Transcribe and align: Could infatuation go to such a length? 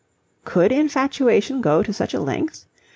Could 0.45 0.71
infatuation 0.71 1.61
go 1.61 1.83
to 1.83 1.93
such 1.93 2.15
a 2.15 2.19
length? 2.19 2.65